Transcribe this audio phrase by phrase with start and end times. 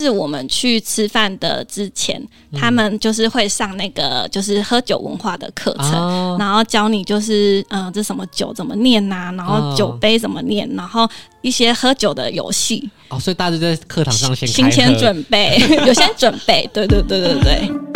[0.00, 2.20] 是我们去吃饭的之前，
[2.52, 11.08] 嗯、他们就是会上那个就是喝酒文化的课程，哦、然后教你就是嗯、呃，这什么酒怎么念呐、啊，然后酒杯怎么念，哦、然后
[11.42, 12.90] 一些喝酒的游戏。
[13.08, 17.89] 哦，所以大家就在课堂上先提前准备， 有先准备，对对对对对。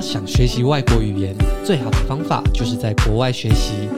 [0.00, 1.34] 想学习外国语言，
[1.64, 3.88] 最好的方法就是在国外学习。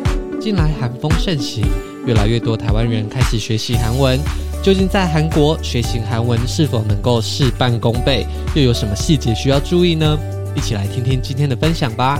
[0.41, 1.65] 近来韩风盛行，
[2.07, 4.19] 越来越多台湾人开始学习韩文。
[4.63, 8.27] 究竟在韩国学习韩文是否能够事半功倍？
[8.55, 10.19] 又有什么细节需要注意呢？
[10.55, 12.19] 一起来听听今天的分享吧。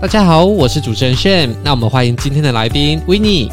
[0.00, 1.50] 大家好，我是主持人 Shane，。
[1.64, 3.50] 那我们欢迎今天的来宾 Winnie。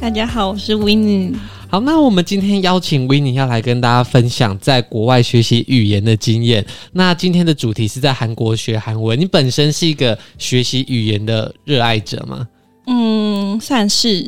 [0.00, 1.34] 大家好，我是 Winnie。
[1.74, 6.64] 好，那我们今天邀请 Winnie 要来跟大家分享在国外学习语言的经验。
[6.92, 9.18] 那今天的主题是在韩国学韩文。
[9.18, 12.46] 你本身是一个学习语言的热爱者吗？
[12.86, 14.24] 嗯，算是。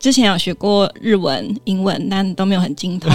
[0.00, 3.12] 之前有学过日文、英文，但都没有很精通。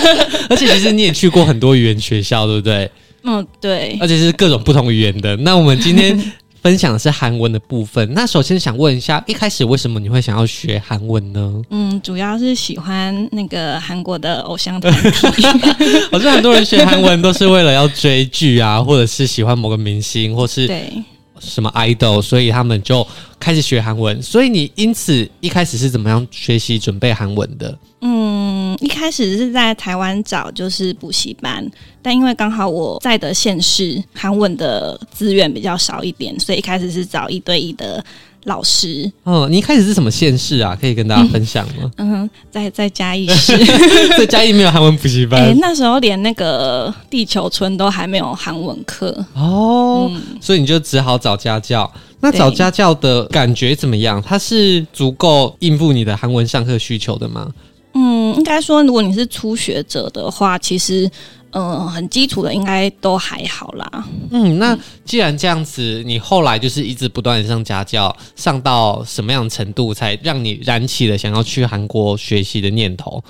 [0.48, 2.90] 而且其实你也去过很多语言学校，对不对？
[3.24, 3.98] 嗯，对。
[4.00, 5.36] 而且是各种不同语言的。
[5.36, 6.18] 那我们今天。
[6.62, 8.12] 分享的是韩文的部分。
[8.12, 11.62] 那首先想问一下，一开始为什么你会想要学韩文呢？
[11.70, 15.42] 嗯，主要是喜欢那个韩国的偶像团体。
[16.12, 20.92] 好像很多人学韩文都是为了要追剧啊，或者是喜欢某个明星，或是对。
[21.40, 23.04] 什么 idol，所以他们就
[23.40, 24.22] 开始学韩文。
[24.22, 27.76] 所以你因此一开始是怎么样学习准备韩文的？
[28.02, 31.68] 嗯，一开始是在台湾找就是补习班，
[32.00, 38.04] 但因为刚好我在的县市韩文的资源比较少一点，所以一开始是找一对一的。
[38.44, 40.76] 老师，哦，你一开始是什么县市啊？
[40.80, 41.90] 可以跟大家分享吗？
[41.98, 43.56] 嗯哼，在在嘉义市，
[44.16, 45.40] 在嘉义没有韩文补习班。
[45.44, 51.90] 哎，那时候连那个地球村都还没有韩文课哦，嗯、所以你就只好找家教。
[52.22, 54.22] 那找家教的感觉怎么样？
[54.22, 57.48] 它是足够应付你的韩文上课需求的吗？
[57.94, 61.10] 嗯，应该说，如果你是初学者的话，其实。
[61.52, 64.04] 嗯、呃，很基础的应该都还好啦。
[64.30, 73.22] 嗯，那既然这样子，你后来就是一直不断的上家教，上到什么样程度才让你燃起了想要去韩国学习的念头？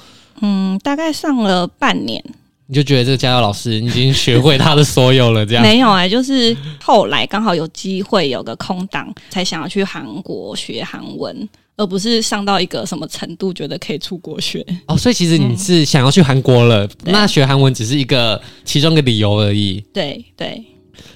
[0.42, 2.22] 嗯，大概上了半年，
[2.66, 5.62] 你就觉得这个家教老师已经学会他的所有了，这样？
[5.62, 11.48] 没有啊、欸，就是后来刚好有机会有个空档，才想要去韩国学韩文。
[11.80, 14.94] 而不是上到一个什么程度，觉得可以出国学哦。
[14.94, 19.82] 所以其实你是想要去韩国了，嗯、那学韩文只是一个其中一个理由而已。
[19.90, 20.62] 对对。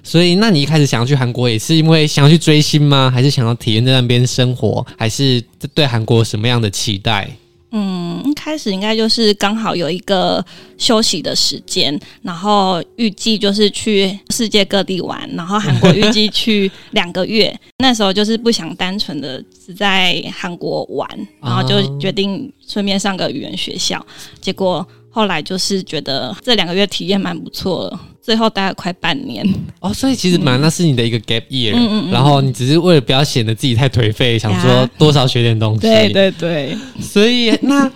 [0.03, 3.11] 所以，那你一开始想要去韩国，也是因为想要去追星吗？
[3.13, 4.85] 还是想要体验在那边生活？
[4.97, 5.43] 还是
[5.75, 7.31] 对韩国有什么样的期待？
[7.77, 10.45] 嗯，一开始应该就是刚好有一个
[10.79, 17.53] 休息的时间，然后预计就是去世界各地玩，然后韩国预计去两个月。
[17.79, 21.09] 那时候就是不想单纯的只在韩国玩，
[21.43, 24.05] 然后就决定顺便上个语言学校。
[24.41, 27.99] 结果后来就是觉得这两个月体验蛮不错的。
[28.25, 29.47] 最后待了快半年
[29.81, 35.81] 哦，所以其实蛮那是你的一个 gap year，嗯嗯嗯，然后你只是为了不要显得自己太颓废，想说多少学点东西。
[35.81, 37.87] 对对对，所以那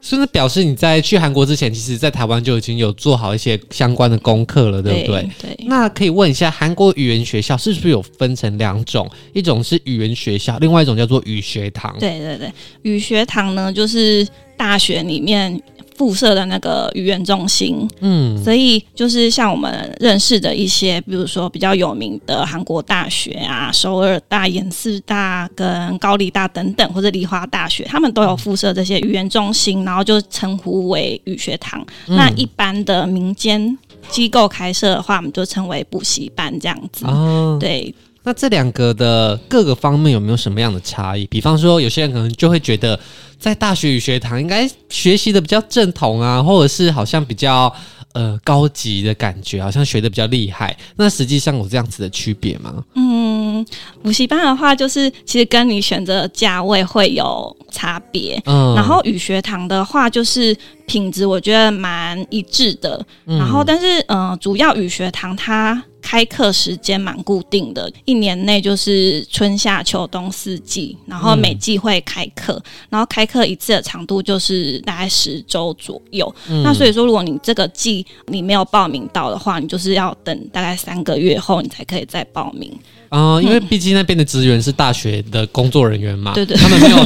[0.00, 5.28] 所以那表示你在去韩国之前，其实在台湾就已经有做好一些相关的功课了，对不对？
[5.38, 5.54] 对。
[5.54, 9.06] 对，那可以问一下，韩国语言学校是不是有分成两种？
[9.34, 11.94] 一种是语言学校，另外一种叫做语学堂。
[12.00, 12.50] 对对对，
[12.80, 15.60] 语学堂呢，就是大学里面。
[15.96, 31.84] 附设的那个语言中心，嗯，所以就是像我们认识的一些，比如说比较有名的韩国大学啊，首尔大、延世大跟高丽大等等，或者梨花大学，他们都有附设这些语言中心，然后就称呼为语学堂。
[32.08, 33.78] 嗯、那一般的民间
[34.08, 37.04] 机构开设的话，我们就称为补习班这样子。
[37.06, 37.94] 哦，对。
[38.24, 41.26] 那这两个的各个方面有没有什么样的差异？
[41.26, 42.98] 比方说，有些人可能就会觉得，
[43.38, 47.70] 在大学与学堂应该学习的比较正统啊，或者是好像比较
[48.14, 50.74] 呃高级的感觉，好像学的比较厉害。
[50.96, 52.82] 那实际上有这样子的区别吗？
[52.94, 53.62] 嗯，
[54.02, 58.42] 补习班的话，就是其实跟你选择的价位会有差别。
[58.46, 60.56] 嗯，然后与学堂的话，就是
[60.86, 63.04] 品质我觉得蛮一致的。
[63.26, 65.84] 嗯，然后但是嗯、呃，主要与学堂它。
[66.04, 76.32] 开课时间蛮固定的，一年内就是春夏秋冬四季，然后每季会开课，嗯、然后开课一次的长度就是大概十周左右。
[76.50, 82.70] 嗯、那所以说，如果你这个季你没有报名到的话，你就是要等大概三个月后，你才可以再报名。
[83.08, 86.96] 啊、呃，因为毕竟那边的职员是大学的工作人员嘛，对对，他们没有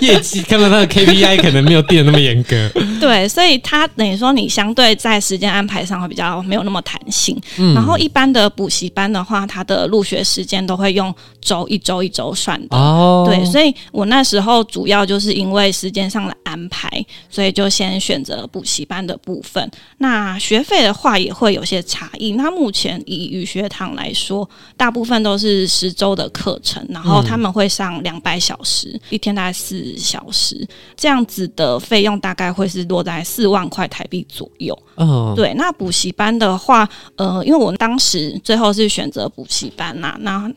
[0.00, 2.68] 业绩，看到他的 KPI 可能没有定的那么严格。
[3.00, 7.40] 对，所以他等于说你相对在时间安排上会比较没有那么弹性。
[7.58, 11.14] 嗯，然后一般的补习班的话，它的入学时间都会用
[11.46, 12.76] 周一周一周算的。
[12.76, 16.90] 哦，对，所以我那时候主要就是因为时间上的安排，
[17.30, 19.70] 所以就先选择补习班的部分。
[19.98, 22.32] 那学费的话也会有些差异。
[22.32, 30.66] 那目前以语学堂来说，大部分都是十周的课程，然后他们会上两百小时，嗯、一天大概四小时，
[30.96, 34.76] 这样子的费用大概会是落在四万块台币左右。
[34.96, 35.54] 嗯，对。
[35.54, 40.50] 那补习班的话，呃，因为我当时最后是选择补习班呐，那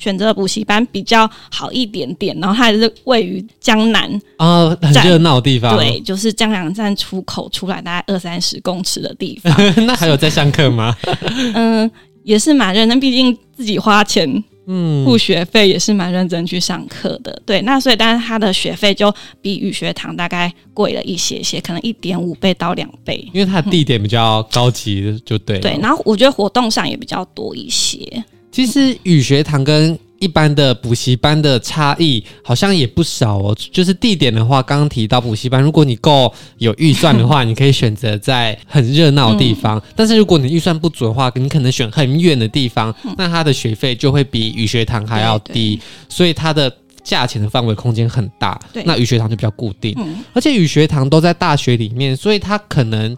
[0.00, 5.76] 选择补习班比较好一点点，然后它还是位于江南啊，很热闹的地方。
[5.76, 9.54] 对，就是江南站出口出来大概二三十公尺的地方。
[9.86, 10.96] 那还有在上课吗？
[11.54, 11.88] 嗯，
[12.24, 14.42] 也是蛮认真，毕竟自己花钱。
[14.72, 19.12] 嗯，付学费也是蛮认真去上课的，对，那所以但是他的学费就
[19.42, 25.60] 比语学堂大概贵了一些些，可能一点五倍到两倍，因为它的地点比较高级，就对、嗯。
[25.60, 27.98] 对，然后我觉得活动上也比较多一些。
[28.50, 46.70] 其实语学堂跟一般的补习班的差异好像也不少哦，就是地点的话，刚刚提到补习班，如果你够有预算的话，你可以选择在很热闹的地方；嗯、但是如果你预算不足的话，你可能选很远的地方，嗯、那它的学费就会比语学堂还要低，所以它的
[47.02, 48.60] 价钱的范围空间很大。
[48.84, 53.16] 那语学堂就比较固定，嗯、而且语学堂都在大学里面，所以它可能。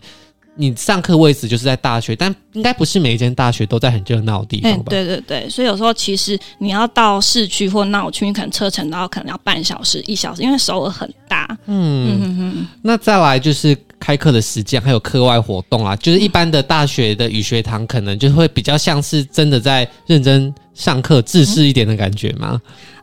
[0.55, 4.85] 你上课位置就是在大学，但应该不是每一间大学都在很热闹的地方吧？
[4.91, 11.57] 对对对，所以有时候其实你要到市区或闹区，你可能车程都要可能要半小时、一小时，因为首尔很大。
[11.67, 22.61] 嗯，那再来就是开课的时间，还有课外活动啊，就是一般的大学的语学堂，可能就会比较像是真的在认真上课、自式一点的感觉吗？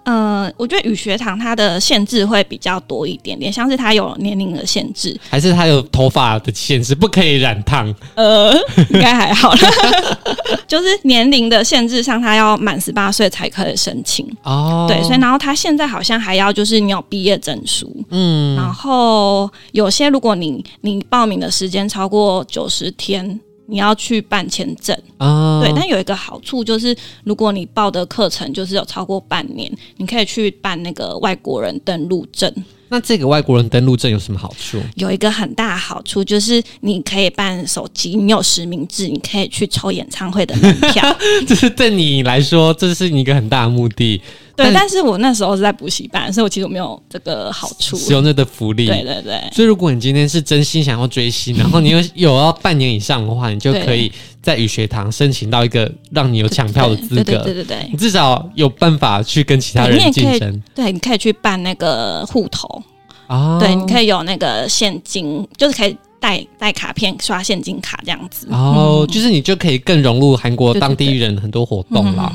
[0.09, 7.93] 嗯我觉得语学堂它的限制会比较多一点点，像是它有年龄的限制，还是它有头发的限制，不可以染烫？
[8.15, 8.51] 呃，
[8.89, 9.69] 应该还好啦，
[10.67, 14.87] 就是年龄的限制上，它要满十八岁才可以申请哦。
[14.89, 23.39] 对，所以然后它现在好像还要就是你有毕业证书，嗯，然后有些如果你你报名的时间超过九十天。
[23.69, 25.61] 你要去办签证啊？
[25.61, 32.51] 对，但有一个好处就是，如果你报的课程就是有超过半年，你可以去办那个外国人登录证。
[32.91, 34.81] 那这个外国人登录证有什么好处？
[34.95, 41.17] 有一个很大的好处就是，你可以办手机，你有实名制，你可以去抽演唱会的门票。
[41.47, 44.19] 这是对你来说，这是你一个很大的目的。
[44.63, 48.85] 对，但，是我那时候是在补习班，所以我其实没有这个好处，使用这个福利。
[48.85, 49.41] 对对对。
[49.51, 54.11] 所以，如果你今天是真心想要追星，然后你有有要半年以上的话，你就可以
[54.41, 57.23] 在语学堂申请到一个让你有抢票的资格。
[57.23, 60.61] 对对，对对对对，你至少有办法去跟其他人竞争。
[60.75, 62.81] 对，你可以去办那个户头
[63.27, 65.97] 啊，对，你可以有那个现金，就是可以。
[66.19, 72.31] 带带卡片刷现金卡这样子，然后、哦嗯、就是你就可以更融入韩国当地人很多活动了。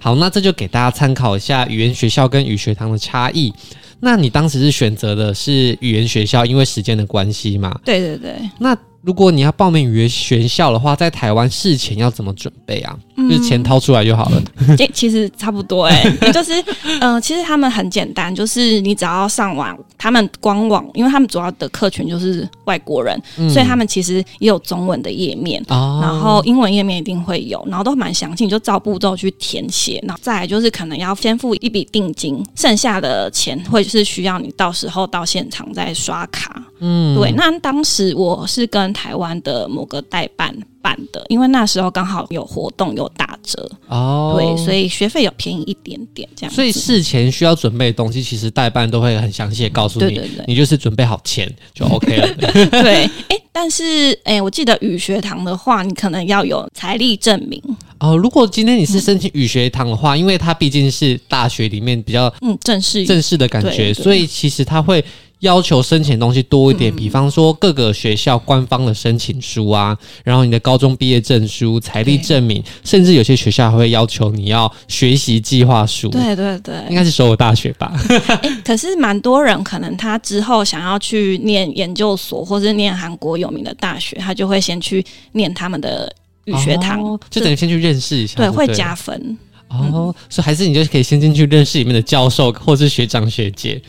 [0.00, 3.52] 好，那这就给大家参考一下语言学校跟语学堂的差异。
[4.00, 7.76] 那你当时是选择的是语言学校，因为时间的关系嘛？
[7.84, 8.34] 对对对。
[8.58, 8.76] 那
[9.08, 12.94] 如果你要报名语言学校的话，在台湾事前要怎么准备啊？
[13.16, 14.42] 嗯、就是钱掏出来就好了。
[14.76, 16.52] 欸、其实差不多哎、欸， 就是
[17.00, 29.98] 嗯、呃，其实他们很简单，就是你只要上网，他们官网，因为他们主要的客群就是外国人，嗯、所以他们其实也有中文的页面，哦、然后英文页面一定会有，然后都蛮详细，你就照步骤去填写。
[30.06, 36.62] 然后再来就是可能要先付一笔定金，剩下的钱会是需要你到时候到现场再刷卡。
[36.80, 37.32] 嗯，对。
[37.32, 40.52] 那当时我是跟台湾的某个代办
[40.82, 46.52] 办的，因为那时候刚好有活动有打折哦，对，所以学费有便宜一点点这样。
[46.52, 52.34] 所以事前需要准备的东西，其实代办都会很详细的告诉你，对对对，你就是准备好钱就 OK 了。
[52.42, 57.62] 对，哎、欸，但是哎、欸，我记得语学堂的话，你可能要有财力证明
[58.00, 58.16] 哦。
[58.16, 65.04] 如果今天你是申请语学堂的话，嗯、因为它毕竟是大学里面比较嗯正式正式的感觉，所以其实它会。
[65.40, 76.08] 要求申请的东西多一点，比方说各个学校官方的申请书啊，然后你的高中毕业证书、财力证明，甚至有些学校还会要求你要学习计划书。
[76.08, 77.92] 对对对，应该是首尔大学吧？
[78.42, 86.12] 欸，可是蛮多人可能他之后想要去念研究所，或是念韩国有名的大学，他就会先去念他们的
[86.46, 89.38] 语学堂，哦，就等于先去认识一下，对，会加分。
[89.68, 93.80] 哦，所以还是你就可以先进去认识里面的教授或是学长学姐。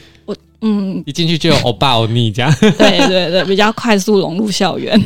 [0.61, 2.53] 我嗯，一进去就有欧巴欧尼这样。
[2.59, 5.01] 对对对，比较快速融入校园。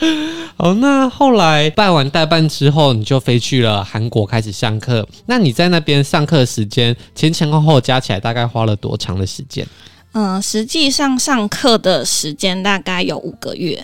[0.56, 5.06] 好，那后来办完代办之后，你就飞去了韩国开始上课。
[5.26, 9.66] 那你在那边上课的时间前前后后加起来大概花了多长的时间？
[10.12, 13.82] 嗯、呃，实际上上课的时间大概有五个月。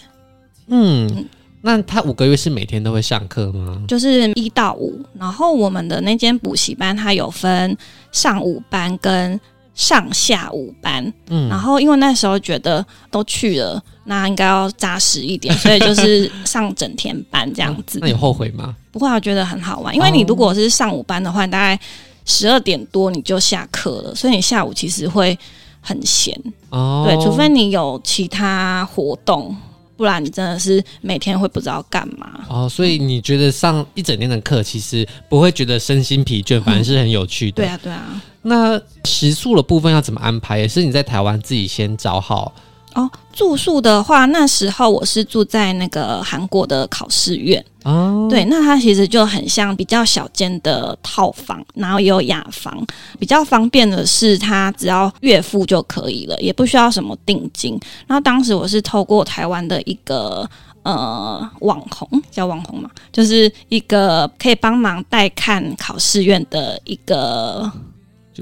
[0.66, 1.28] 嗯，嗯，
[1.62, 3.82] 那他五个月是每天都会上课吗？
[3.86, 5.00] 就是一到五。
[5.18, 7.76] 然后我们的那间补习班，它有分
[8.12, 9.38] 上午班跟
[9.74, 11.12] 上下午班。
[11.28, 17.98] 嗯，然后因为那时候觉得都去了，那应该要扎实一点， 所以就是上整天班这样子。
[17.98, 18.74] 嗯、那你后悔吗？
[18.92, 19.94] 不会，我觉得很好玩。
[19.94, 21.78] 因为你如果是上午班的话，大概
[22.24, 25.36] 十二点多你就下课了，所以你下午其实会
[25.80, 26.38] 很闲。
[26.70, 29.54] 哦，对，除非你有其他活动。
[29.96, 37.56] 不然你真的是每天会不知道干嘛哦，所以你觉得上一整天的课，其实不会觉得身心疲倦，反而是很有趣的。
[37.56, 38.22] 对啊，对啊。
[38.42, 40.58] 那食宿的部分要怎么安排？
[40.58, 42.54] 也是你在台湾自己先找好。
[42.94, 47.64] 哦，住宿的话，那时候我是住在那个韩国的考试院。
[47.82, 52.86] 哦，对，那它其实就很像比较小间的套房，然后也有雅房。
[53.18, 57.78] 比较方便的是，它只要月付就可以了，也不需要什么定金。
[58.06, 60.48] 然后当时我是透过台湾的一个
[60.84, 67.70] 呃网红，叫网红嘛，就是一个可以帮忙带看考试院的一个。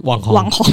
[0.03, 0.67] 网红，网红。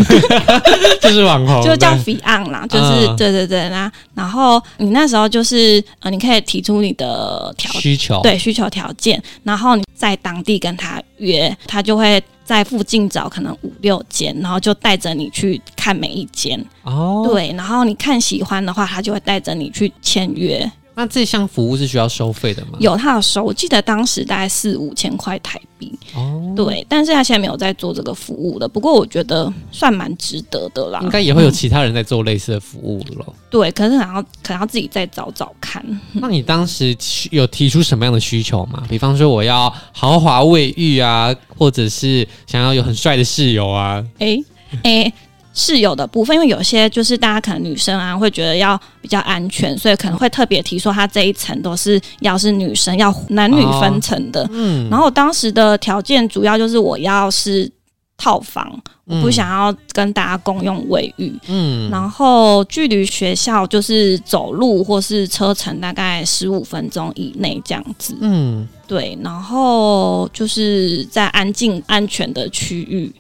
[1.02, 16.64] 就是网红，就叫 Fion 啦，就是、嗯、对对对，那然后你那时候就是呃，你可以提出你的条需求，对需求条件，然后你在当地跟他约，他就会在附近找可能五六间，然后就带着你去看每一间。
[16.84, 20.70] 哦，对，然后你看喜欢的话，他就会带着你去签约。
[21.00, 22.78] 那这项服务是需要收费的吗？
[22.78, 25.98] 有，他有收，我记得当时大概四五千块台币。
[26.14, 28.68] 哦，对，但是他现在没有在做这个服务了。
[28.68, 31.00] 不过我觉得算蛮值得的啦。
[31.02, 33.26] 应该也会有其他人在做类似的服务了。
[33.30, 35.82] 嗯、对，可是可能要可能要自己再找找看。
[36.12, 36.94] 那你当时
[37.32, 38.84] 有提出什么样的需求吗？
[38.90, 44.04] 比方说我要豪华卫浴啊，或者是想要有很帅的室友啊？
[44.18, 44.38] 哎
[44.84, 45.04] 哎。
[45.04, 45.14] 诶
[45.60, 54.42] 室友的部分，因为有些就是大家可能女生啊会觉得要比较安全，所以可能会特别提说他这一层都是要是女生要男女分层的。
[54.44, 57.70] 哦、嗯，然后当时的条件主要就是我要是
[58.16, 58.72] 套房，
[59.08, 61.38] 嗯、我不想要跟大家共用卫浴。
[61.48, 68.16] 嗯，然后距离学校就是走路或是车程大概十五分钟以内这样子。
[68.22, 73.12] 嗯，对，然后就是在安静安全的区域。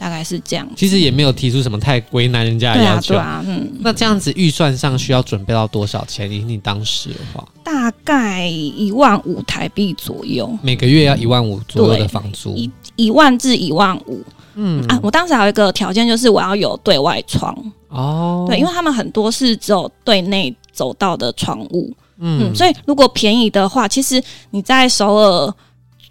[0.00, 3.12] 大概是这样，其实也没有提出什么太为难人家的要求。
[3.12, 3.70] 对啊，对啊，嗯。
[3.80, 6.32] 那这样子预算上需要准备到多少钱？
[6.32, 14.24] 以你当时的话，大概一万五台币左右，每个月要一万五左右的房租，一一万至一万五。
[14.54, 17.54] 嗯啊，我当时还有一个条件，就是我要有对外窗
[17.88, 18.46] 哦。
[18.48, 25.54] 对，因为他们很多是只有对内走道的窗户，嗯，嗯，所以如果便宜的话，其实你在首尔。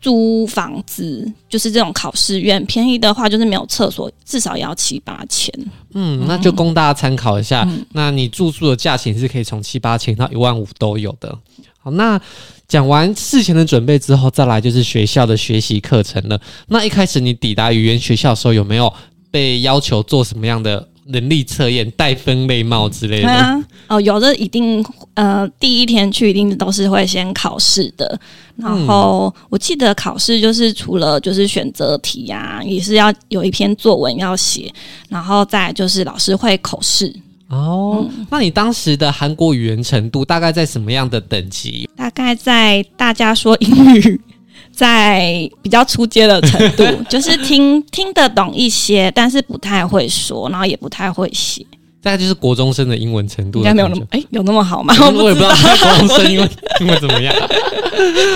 [0.02, 5.54] 租房子就是这种考试院，便宜的话就是没有厕所，至少也要七八千。
[5.94, 7.64] 嗯，那就供大家参考一下。
[7.68, 11.38] 嗯、那你住宿的价钱是可以从七八千到一万五都有的。
[11.80, 12.20] 好，那
[12.68, 16.40] 讲完事前的准备之后，再来就是学校的学习课程了。
[16.68, 18.94] 那一开始你抵达语言学校的时候，有没有
[19.32, 20.88] 被要求做什么样的？
[21.10, 23.24] 能力测验、戴分类帽之类的。
[23.24, 28.20] 对啊，哦，有的一定，呃，第一天去一定都是会先考试的。
[28.56, 34.72] 然后我记得考试就是除了就是选择题呀、啊，也是要有一篇作文要写，
[35.10, 37.14] 然后再就是老师会口试。
[37.48, 41.90] 哦，嗯、那你当时的韩国语言程度大概在什么样的等级？
[41.96, 44.22] 大概在大家说英语。
[44.80, 51.66] 在比较出街的程度， 就是听听得懂一些，但是不太会说，然后也不太会写。
[52.02, 54.94] 大概就是国中生的英文程度，应该没有那么哎、欸，有那么好吗？
[55.14, 55.50] 我也不知道。
[55.50, 57.34] 国中生英文英文怎么样。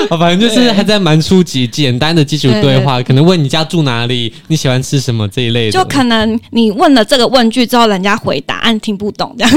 [0.10, 5.72] 好，反正就是还在蛮初级、简单的基础对话，对可能问你家住哪里，你喜欢吃什么这一类的。
[5.72, 9.54] 就可能你问了这个问句之后，人家回答，按听不懂这样。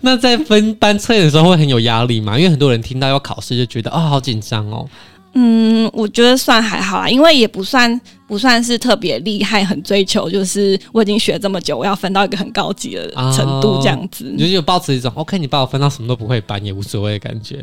[0.00, 2.36] 那在分班测验的时候会很有压力吗？
[2.36, 4.84] 因为很多人听到要考试就觉得啊、哦，好紧张哦。
[5.38, 14.24] 嗯，我觉得算还好啦，因为也不算不算是特别厉害，很追求，就是我已经学这么久，我要分到一个很高级的程度这样子。
[14.24, 17.56] 哦、你就有抱持一种 OK，你把我分到什么都不会班也无所谓的感觉。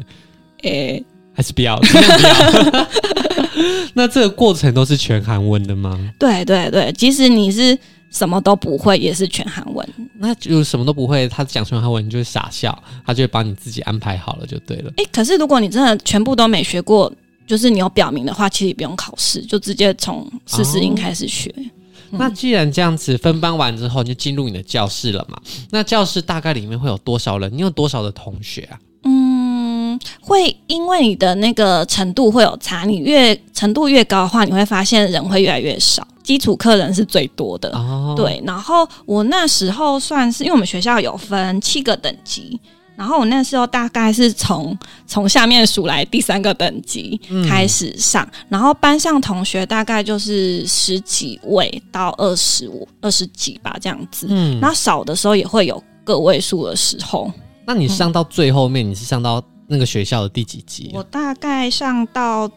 [0.62, 1.04] 诶、欸，
[1.34, 2.88] 还是不要，不要。
[3.96, 6.00] 那这个过程都是全韩文的吗？
[6.20, 7.78] 对对对，即使你是。
[8.14, 9.90] 什么都不会，也是全韩文。
[10.20, 14.92] 那就什么都不会，他讲全韩文，你就会傻笑，他就会把你自己安排好了，就对了。
[14.98, 17.12] 诶，可是如果你真的全部都没学过，
[17.46, 21.54] 就是你有表明的话，其实也不用考试，就直接从四十音开始学。
[22.12, 25.38] 那既然这样子分班完之后，你就进入你的教室了嘛？
[25.72, 27.52] 那教室大概里面会有多少人？
[27.52, 28.80] 你有多少的同学啊？
[29.04, 36.08] 嗯，会因为你的那个程度会有差，你越程度越高的话，你会发现人会越来越少。
[36.22, 37.70] 基础课人是最多的。
[37.76, 42.60] 哦，对，然后我那时候算是，因为我们学校有分七个等级。
[42.96, 47.20] 然后我那时候大概是从从下面数来第三个等级
[47.50, 54.28] 开始上，嗯、然后班上同学大概就是十几位到二十五、二十几吧这样子。
[54.30, 57.32] 嗯，那少的时候也会有个位数的时候。
[57.66, 60.92] 那你上到最后面，嗯、你是上到那个学校的第几级？
[60.94, 62.50] 我大概上到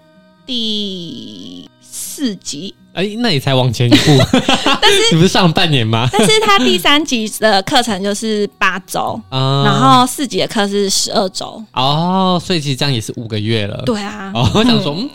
[0.44, 2.74] 第四级。
[2.92, 4.18] 哎、欸，那你才往前一步，
[4.80, 6.08] 但是 你不是上半年吗？
[6.12, 11.62] 但是他第三级的课程就是八周，嗯、然后四级的课是十二周。
[11.72, 13.82] 哦，所以其实这样也是五个月了。
[13.84, 14.32] 对啊。
[14.34, 15.10] 哦，我想说，嗯、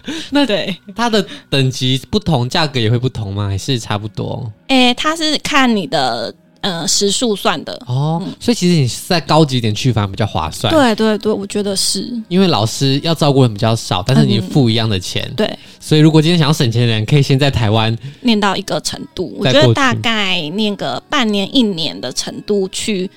[0.30, 3.48] 那对它的等级不同，价格也会不同吗？
[3.48, 4.50] 还是差不多？
[4.68, 6.34] 哎、欸，他是看你的。
[6.62, 10.70] 呃，时数算的哦，嗯、所以其实你是在高级点去反而比较划算。
[10.70, 15.24] 对对对，我觉得是，因为老师要照顾人比较少，但是你付一样的钱。
[15.30, 23.10] 嗯、对，所以如果今天想要省钱的人，可以先在台湾念到一个程度，我觉得大概念个半年一年的程度去，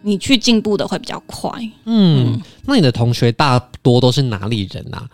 [0.00, 1.50] 你去进步的会比较快。
[1.84, 5.06] 嗯，嗯，那你的同学大多都是哪里人啊？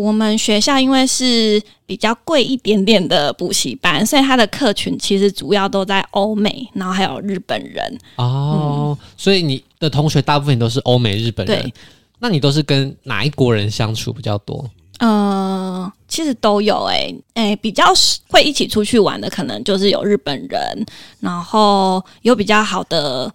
[0.00, 7.98] 我们学校因为是比较贵一点点的补习班，所以它的客群其实主要都在欧美，然后还有日本人。
[8.16, 11.70] 哦，嗯、所以你的同学大部分都是欧美日本人。
[12.18, 14.64] 那你都是跟哪一国人相处比较多？
[15.00, 17.84] 呃，其实都有诶、欸，诶、欸，比较
[18.28, 20.86] 会一起出去玩的，可能就是有日本人，
[21.20, 23.30] 然后有比较好的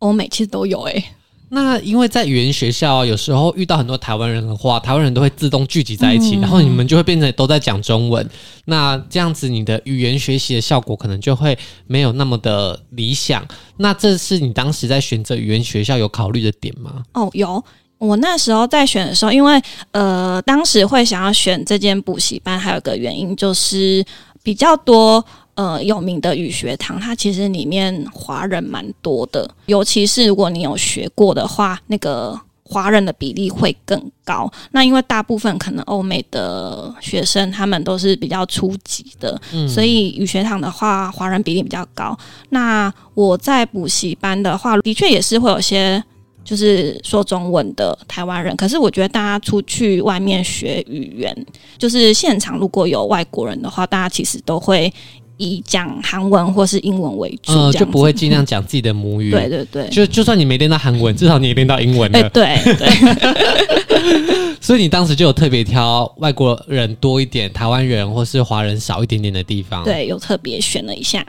[0.00, 1.04] 欧美，其实都有诶、欸。
[1.50, 8.28] 那因为在语言学校，有时候遇到很多台湾人的话，台湾人都会自动聚集在一起，嗯、然后你们就会变成都在讲中文。
[8.66, 13.46] 那这样子，你的语言学习的效果可能就会没有那么的理想。
[13.78, 17.02] 那这是你当时在选择语言学校有考虑的点吗？
[17.14, 17.64] 哦，有。
[17.96, 24.04] 我那时候在选的时候，因为呃，当时会想要选这间补习班，还有个原因就是
[24.42, 25.24] 比较多。
[25.58, 34.48] 呃，有名的语学堂，它其实里面华人蛮多的，尤其是如果你有学过的话，那个华人的比例会更高。
[34.70, 42.16] 那因为大部分可能欧美的学生他们都是比较初级的，嗯、所以语学堂的话，华人比例比较高。
[42.50, 46.00] 那我在补习班的话，的确也是会有些
[46.44, 54.92] 就是说中文的台湾人，可是我觉得大家出去外面学语言，就是现场如果有外国人的话，大家其实都会。
[55.38, 59.30] 以讲韩文或是英文为主，嗯，就不会尽量讲自己的母语。
[59.30, 62.20] 对对对，就就算你没练到韩文，至少你也练到英文了。
[62.20, 64.58] 欸、对对。
[64.60, 69.82] 所以你当时就有特别挑外国人多一点，台湾人或是华人少一点点的地方。
[69.84, 71.24] 对，有特别选了一下。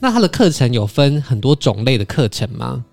[0.00, 2.84] 那他的课程有分很多种类的课程吗？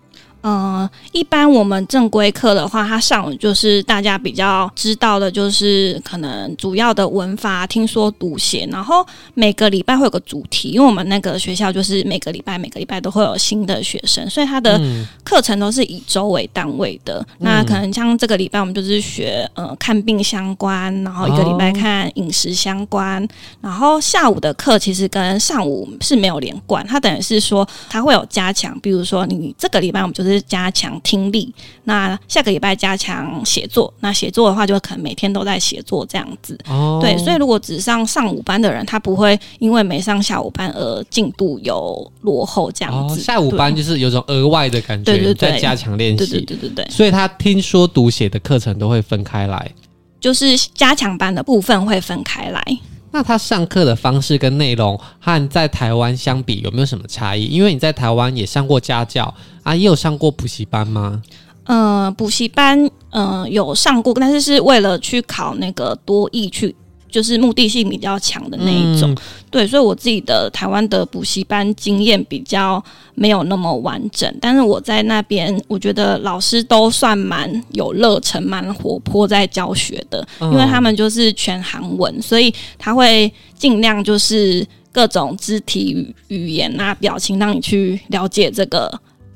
[0.48, 9.04] 嗯，一般我们正规课的话，它上午就是大家比较知道的，就是可能主要的文法、听说读写，然后
[9.34, 14.80] 每个礼拜会有个主题，因为我们那个学校就是每个礼拜每个礼拜都会有新的学生，所以它的
[15.24, 17.26] 课程都是以周为单位的。
[17.40, 23.28] 嗯、那可能像这个礼拜我们就是学呃看病相关，然后一个礼拜看饮食相关，哦、
[23.62, 30.35] 然后下午的课其实跟上午是没有连贯，它等于是说它会有加强，比如说你这个礼拜我们就是。
[30.42, 33.94] 加强听力，那下个礼拜加强写作。
[34.00, 36.58] 那写作的话，就可能每天都在写作这样子。
[36.68, 43.16] 哦，对，所以如果只上上午班的人，他不会因为没上下午班而进度有落后这样子。
[43.16, 46.18] 哦，下午班就是有种额外的感觉，对对对，在加强练习。
[46.18, 46.88] 对对对对对。
[46.90, 49.72] 所以他听说读写的课程都会分开来，
[50.20, 52.62] 就是加强班的部分会分开来。
[53.16, 57.46] 那他上课的方式跟内容和在台湾相比有没有什么差异？
[57.46, 61.22] 因为你在台湾也上过家教啊，也有上过补习班吗？
[61.64, 66.76] 嗯，补习班嗯有上过，但是是为了去考那个多益去。
[67.10, 69.18] 就是目的性比较强的那一种，嗯、
[69.50, 88.92] 对，所以我自己的台湾的补习班经验比较没有那么完整，但是我在那边，我觉得老师都算蛮有热忱、蛮活泼在教学的，因为他们就是全韩文，所以他会尽量就是各种肢体语言啊、表情，让你去了解这个。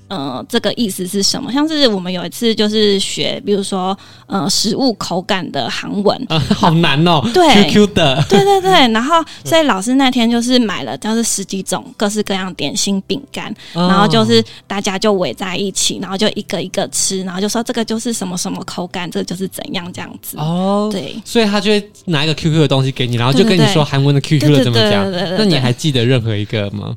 [0.10, 1.52] 呃，这个意思是什么？
[1.54, 7.22] 像是我们有一次就是学，比如说呃，食物口感的韩文，呃， 好难哦。
[7.34, 8.72] 对，Q Q 的，对对对。
[8.92, 20.38] 然后，所以老师那天就是买了，就是十几种各式各样点心饼干，哦、然后就是大家就围在一起，然后就一个一个吃，然后就说这个就是什么什么口感，这个就是怎样这样子。
[20.38, 21.16] 哦，对。
[21.24, 25.12] 所以他就会拿一个 Q Q 的东西给你，然后就跟你说韩文的 Q Q 的怎么讲。
[25.38, 26.96] 那你还记得任何一个吗？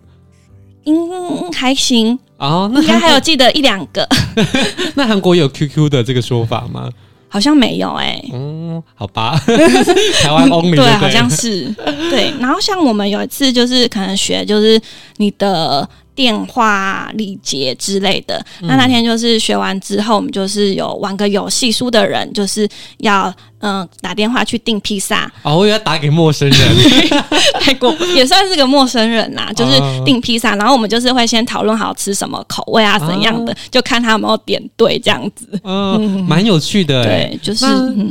[0.85, 2.19] 嗯，还行。
[2.43, 4.07] 哦，那应该还有记得一两个。
[4.95, 6.91] 那韩国有 QQ 的这个说法吗？
[7.29, 8.31] 好像没有哎、欸。
[8.35, 9.41] 嗯，好吧，
[10.23, 11.73] 台湾 only 对，好像是
[12.11, 12.33] 对。
[12.41, 14.81] 然后像我们有一次就是可能学就是
[15.17, 15.89] 你的。
[16.15, 25.31] 电话礼节之类的，那那天就是学完之后，我们就是有玩个游戏，输的人就是要嗯、呃、打电话去订披萨。
[25.43, 26.59] 哦，我以为打给陌生人，
[27.61, 29.73] 太过也算是个陌生人呐，就是
[30.05, 35.49] 订披萨，然后我们就是会先讨论好吃什么口味啊，怎样的，就看他有没有点对这样子。
[35.65, 37.03] 嗯，蛮有趣的。
[37.07, 37.65] 对，就是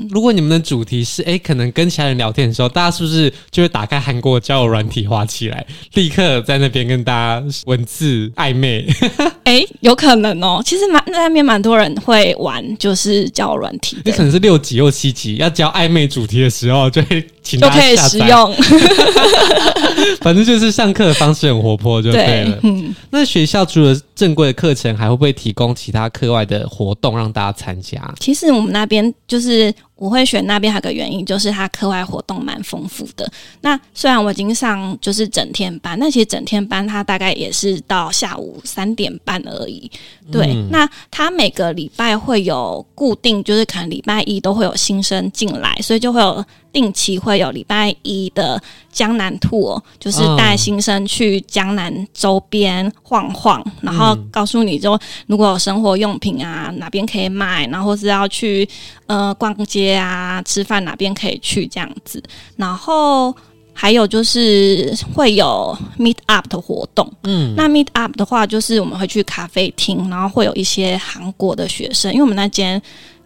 [0.10, 7.82] 如果你们的主题是哎，可能跟其他人聊天的时候，大家是不是就会打开韩国交友软体滑起来，立刻在那边跟大家文。
[7.92, 8.88] 字暧昧，
[9.44, 10.62] 哎、欸，有可能哦。
[10.64, 13.98] 其实蛮那边蛮多人会玩，就是交友软体。
[14.06, 18.56] 你可能是六级又七级，要教暧昧主题的时候，就会请就可以使用。
[20.22, 22.52] 反正就是上课的方式很活泼，就对了。
[22.52, 28.14] 对嗯、那学校除了正规的课程，还会不会提供其他课外的活动让大家参加？
[28.20, 29.74] 其实我们那边就是。
[30.02, 33.32] 我会选那边还有个原因，就是它课外活动蛮丰富的。
[33.62, 39.92] 那虽然我已经上就是整天班，那其实整天班它大概也是到下午三点半而已。
[40.32, 46.44] 对，嗯、那它每个礼拜会有固定，就是可能礼拜一都会有新生进来，所以就会有。
[46.74, 58.68] 定期会有礼拜一的江南 tour，就是带新生去江南周边晃晃，嗯、然后告诉你就如果有生活用品啊，哪边可以买，然后是要去
[59.06, 62.24] 呃逛街啊、吃饭哪边可以去这样子。
[62.56, 63.36] 然后
[63.74, 72.82] 还有就是会有 meet up 的活动，嗯，那 meet up 的话就是我们会去咖啡厅，然后会有一些韩国的学生，因为我们那间。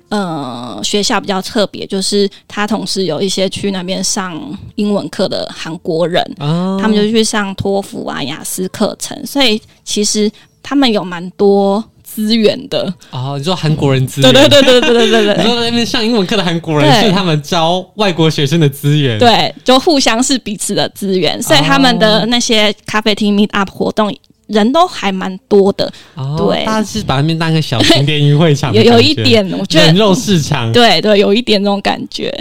[0.09, 4.39] 嗯学校比较特别就是他同时有一些去那边上
[4.75, 12.91] 英文课的韩国人他们就去上托福啊雅思课程所以其实他们有蛮多资源的。
[13.11, 14.33] 哦你说韩国人资源。
[14.33, 19.19] 对对对对对对对你说在那边上英文课的韩国人是他们招外国学生的资源。
[19.19, 24.15] 对就互相是彼此的资源所以他们的那些咖啡厅 meet up 活动
[24.47, 32.33] 人都还蛮多的，哦、对，大家是把那边当个小型电影会场，有有一点，我觉得人肉市场，对对，有一点那种感觉。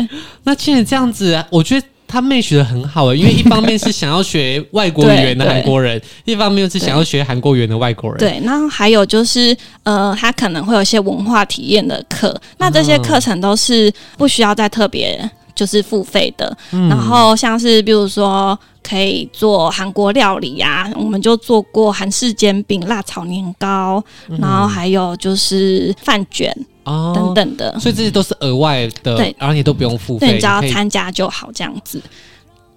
[0.42, 8.18] 那既然这样子，我觉得他妹学的很好诶， 因为一方面是想要学外国语言的韩国人，一方面又是想要学韩国语言的外国人。
[8.18, 15.30] 对，然后还有就是，呃，他可能会有一些文化体验的课，那这些课程都是不需要再特别。
[15.56, 31.98] 就是付费的，嗯、然后像是比如说可以做韩国料理呀、啊，我们就做过韩式煎饼、辣炒年糕，嗯、然后还有就是饭卷、哦、等等的，所以这些都是额外的，对，然后你都不用付费，对，你只要参加就好，这样子。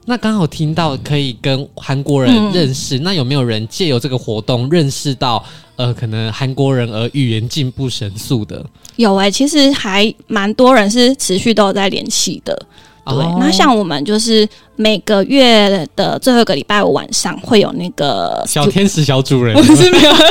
[0.06, 5.44] 那刚好听到可以跟韩国人认识，嗯、那有没有人借由这个活动认识到
[5.76, 8.66] 呃，可能韩国人而语言进步神速的？
[8.96, 12.58] 有哎、欸，其实还蛮多人是持续都有在联系的。
[13.10, 20.14] 对，哦、那像我们就是每个月的最后一个礼拜五晚上会有那个小天使小主人， 不是没有。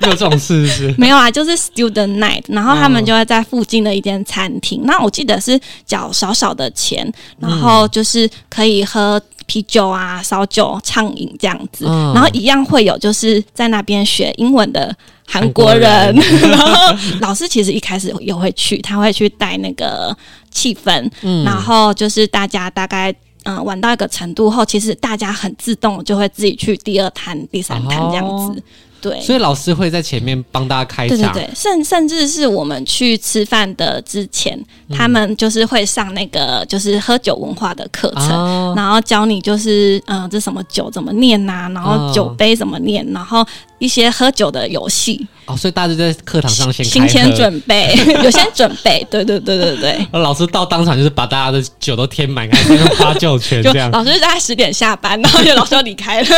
[0.00, 0.94] 没有这种事是，是？
[0.96, 4.80] 没有啊，就是 student night，然后他们就会在附近的一间餐厅。
[4.80, 14.94] 哦、那我记得是缴少少的钱，然后就是可以喝啤酒啊、烧酒、畅饮这样子，嗯、然后一样会有就是在那边学英文的
[15.26, 20.16] 韩国人， 然后老师其实一开始也会去，他会去带那个。
[20.52, 28.62] 气氛，嗯，然后就是大家大概嗯玩到一个程度后，其实大家很自动就会自己去第二摊、第三摊这样子。
[28.96, 43.46] 哦对，所以老师会在前面帮大家开场，对对对，甚甚至是我们去吃饭的之前，嗯、他们就是会上那个就是喝酒文化的课程，哦、然后教你就是嗯、呃，这什么酒怎么念呐、啊，然后酒杯怎么念，然后
[43.78, 45.26] 一些喝酒的游戏。
[45.46, 50.06] 哦，所以大家就在课堂上先行前准备， 有先准备，对对对对对。
[50.18, 53.88] 老师到当场就是把大家的酒都添满，开始发酒拳这样。
[53.92, 56.28] 老师大概十点下班，然后就老师要离开了。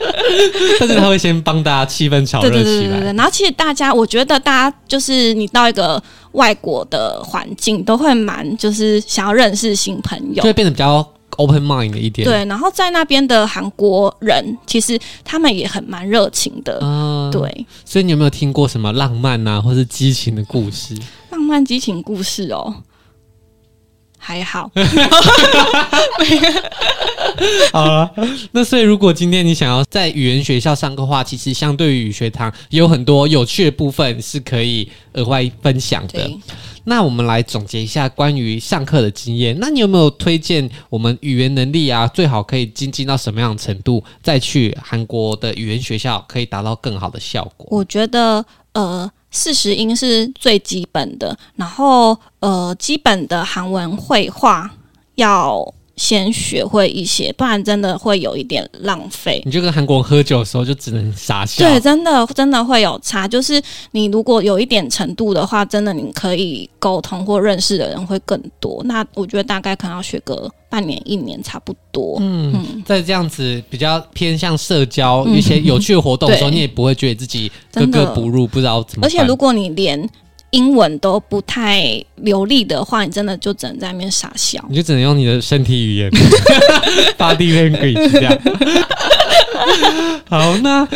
[0.80, 2.62] 但是他会先帮大家气氛炒热起来。
[2.62, 3.12] 对对对对对。
[3.14, 11.06] 然后其实大家，我觉得大家就是你到一个外国的环境，都会蛮就是想要认识新朋友，就会变得比较。
[11.38, 17.66] Open mind 的一点，对，然后在那边的韩国人，其实他们也很蛮热情的，嗯、对。
[17.84, 20.96] 所以你有没有听过什么浪漫啊，或是激情的故事？
[21.30, 22.74] 浪漫激情故事哦，
[24.26, 24.68] 还好。
[27.72, 28.12] 好了，
[28.50, 36.28] 那所以如果今天你想要在语言学校上课的话，其实相对于语学堂也有很多有趣的部分是可以额外分享的。
[36.82, 39.56] 那我们来总结一下关于上课的经验。
[39.60, 47.68] 那你有没有推荐我们语言能力啊，最好可以精进到什么样的程度，再去韩国的语言学校可以达到更好的效果？
[47.70, 49.08] 我觉得，呃。
[49.36, 54.70] 四十音是最基本的，然后呃，基本的韩文绘画
[55.16, 55.74] 要。
[55.96, 59.42] 先学会一些，不然真的会有一点浪费。
[59.46, 61.64] 你就跟韩国人喝酒的时候，就只能傻笑。
[61.64, 63.26] 对，真的真的会有差。
[63.26, 63.60] 就是
[63.92, 68.82] 你如果有一点程度的话，真的你可以沟通或认识的人会更多。
[68.84, 72.18] 那我觉得大概可能要学个半年一年差不多。
[72.20, 79.06] 嗯，嗯，在这样子比较偏向社交、嗯、一些有趣的活动的时候，你也不会觉得自己格格不入，不知道怎么。
[79.06, 80.06] 而且如果你连
[80.50, 84.64] 英文都不太流利的话，你真的就只能在那边傻笑。
[84.70, 86.10] 你就只能用你的身体语言，
[87.18, 88.38] body language 这样。
[90.28, 90.86] 好，那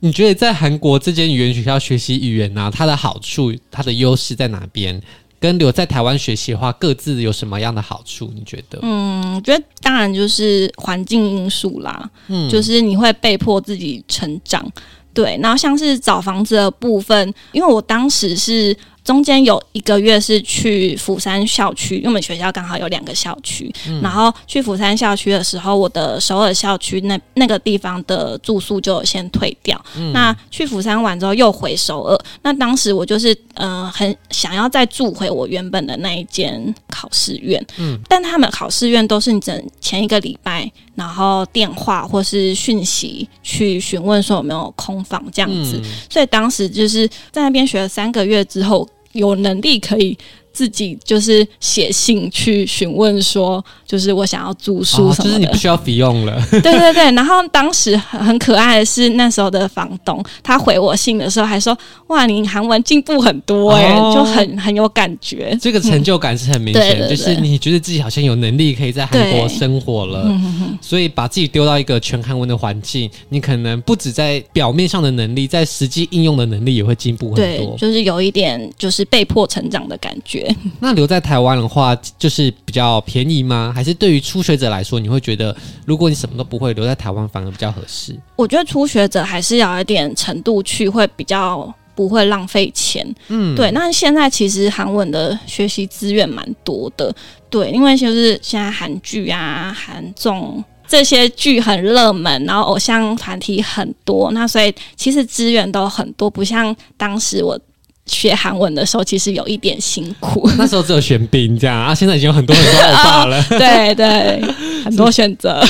[0.00, 5.00] 你觉得在韩国这间语言学校学习语言呢、啊，它的好处、它的优势在哪边？
[5.38, 8.30] 跟留在台湾学习的话，各自有什么样的好处？
[8.34, 8.78] 你觉得？
[8.82, 12.10] 嗯，我觉得当然就是环境因素啦。
[12.28, 14.66] 嗯，就是你会被迫自己成长。
[15.12, 18.76] 对，然后像是找房子的部分，因为我当时是。
[19.06, 23.72] 中间有一个月是去釜山校区，因为我们学校刚好有两个校区。
[23.88, 29.80] 嗯、然后去釜山校区的时候，我的首尔校区那那个地方的住宿就先退掉。
[29.96, 37.64] 嗯、那去釜山完之后又回首尔，那当时我就是呃很想要再住回我原本的那一间考试院。
[37.78, 45.80] 嗯，但他们考试院都是你整前一个礼拜，然后电话或是讯息去询问说有没有空房这样子。
[45.80, 48.84] 嗯、所以当时就是在那边学了三个月之后。
[49.16, 50.16] 有能力可以
[50.56, 56.42] 自己就是写信去询问说，就是我想要住宿什么的，哦，就是你不需要费用了。
[56.50, 61.76] 对对对，然后当时很可爱的是那时候的房东，他回我信的时候还说
[62.08, 70.34] ：“哇，你韩文进步很多哎，欸，哦，就很很有感觉。”这个成就感是很明显，就是你觉得自己好像有能力可以在韩国生活了，
[70.80, 77.44] 所以把自己丢到一个全韩文的环境，你可能不止在表面上的能力，在实际应用的能力也会进步很多。
[77.44, 80.45] 对，就是有一点就是被迫成长的感觉。
[80.80, 83.72] 那留在台湾的话，就是比较便宜吗？
[83.74, 85.54] 还是对于初学者来说，你会觉得
[85.84, 88.14] 如果你什么都不会，留在台湾反而比较合适？
[88.36, 93.06] 我觉得初学者还是要有一点程度去，会比较不会浪费钱。
[93.28, 93.70] 嗯，对。
[93.70, 97.14] 那现在其实韩文的学习资源蛮多的，
[97.48, 107.58] 对，因为就是现在韩剧啊、韩综这些剧很热门，然后偶像团体很多，那所以其实资源都很多，不像当时我。
[108.06, 110.48] 学韩文的时候，其实有一点辛苦。
[110.56, 113.38] 那时候只有玄彬这样啊，现在已经有很多很多欧巴了。
[113.50, 113.58] 哦。
[113.58, 114.40] 对对，
[114.84, 115.60] 很多选择，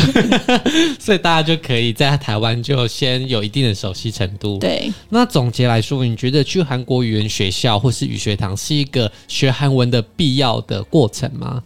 [1.01, 4.59] 所以大家就可以在台湾就先有一定的熟悉程度。
[4.59, 11.63] 对，那总结来说，你觉得去韩国语言学校或是语学堂是一个学韩文的必要的过程吗？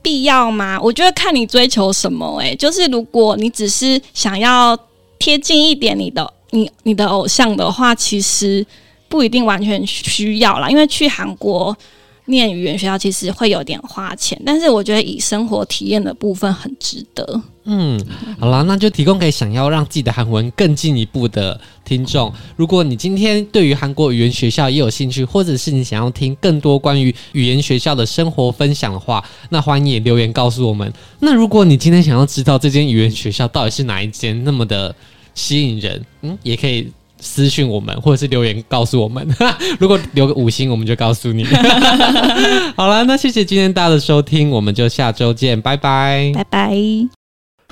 [0.00, 0.80] 必要吗？
[0.80, 2.38] 我觉得看你追求什么。
[2.40, 2.48] 欸。
[2.50, 4.78] 哎，就是如果你只是想要
[5.18, 8.66] 贴近一点你的你你的偶像的话，其实。
[9.14, 11.76] 不一定完全需要啦，因为去韩国
[12.24, 17.40] 念语言学校其实会有点花钱，但是我觉得以生活体验的部分很值得。
[17.62, 18.04] 嗯，
[18.40, 22.32] 好啦，那就提供给想要让自己的韩文更进一步的听众。
[22.56, 30.92] 如果你今天对于韩国语言学校也有兴趣，或者是你想要听更多关于语言学校的生活分享的话，那欢迎也留言告诉我们。
[31.20, 34.92] 那如果你今天想要知道这间语言学校到底是哪一间那么的
[35.36, 36.90] 吸引人，嗯，也可以。
[37.24, 39.26] 私讯我们，或者是留言告诉我们。
[39.80, 41.44] 如果留个五星，我们就告诉你。
[42.76, 46.76] 好了，那谢谢今天大家的收听，我们就下周见，拜拜，拜拜。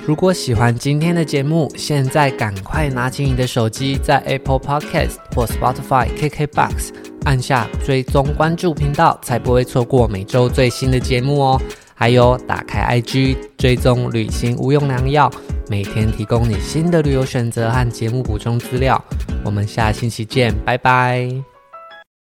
[0.04, 6.88] 如果喜欢今天的节目，现在赶快拿起你的手机，在 Apple Podcast 或 Spotify、KKBox
[7.24, 11.60] 按下追踪关注频道，才不会错过每周最新的节目哦。
[11.94, 15.30] 还有，打开 IG 追踪旅行无用良药，
[15.72, 19.02] 每天提供你新的旅游选择和节目补充资料。
[19.42, 21.51] 我们下星期见，拜拜。